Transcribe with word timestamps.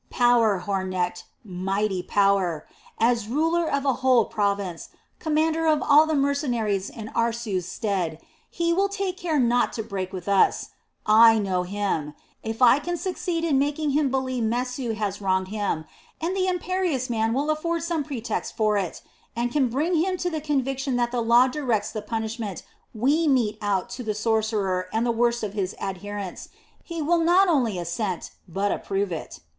"Power, 0.09 0.63
Hornecht 0.65 1.25
mighty 1.43 2.01
power! 2.01 2.67
As 2.99 3.27
ruler 3.27 3.69
of 3.71 3.85
a 3.85 3.93
whole 4.01 4.25
province, 4.25 4.89
commander 5.19 5.67
of 5.67 5.83
all 5.83 6.07
the 6.07 6.15
mercenaries 6.15 6.89
in 6.89 7.09
Aarsu's 7.09 7.67
stead, 7.67 8.19
he 8.49 8.73
will 8.73 8.89
take 8.89 9.15
care 9.15 9.39
not 9.39 9.71
to 9.73 9.83
break 9.83 10.11
with 10.11 10.27
us. 10.27 10.71
I 11.05 11.37
know 11.37 11.61
him. 11.61 12.15
If 12.41 12.63
I 12.63 12.79
can 12.79 12.97
succeed 12.97 13.43
in 13.43 13.59
making 13.59 13.91
him 13.91 14.09
believe 14.09 14.43
Mesu 14.43 14.93
has 14.93 15.21
wronged 15.21 15.49
him 15.49 15.85
and 16.19 16.35
the 16.35 16.47
imperious 16.47 17.07
man 17.07 17.31
will 17.31 17.51
afford 17.51 17.83
some 17.83 18.03
pretext 18.03 18.57
for 18.57 18.77
it 18.79 19.03
and 19.35 19.51
can 19.51 19.69
bring 19.69 19.93
him 19.93 20.17
to 20.17 20.31
the 20.31 20.41
conviction 20.41 20.95
that 20.95 21.11
the 21.11 21.21
law 21.21 21.45
directs 21.47 21.91
the 21.91 22.01
punishment 22.01 22.63
we 22.91 23.27
mete 23.27 23.59
out 23.61 23.87
to 23.91 24.03
the 24.03 24.15
sorcerer 24.15 24.89
and 24.91 25.05
the 25.05 25.11
worst 25.11 25.43
of 25.43 25.53
his 25.53 25.75
adherents, 25.79 26.49
he 26.83 27.03
will 27.03 27.19
not 27.19 27.47
only 27.47 27.77
assent 27.77 28.31
but 28.47 28.71
approve 28.71 29.11
it." 29.11 29.41